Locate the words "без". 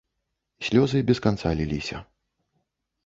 1.11-1.21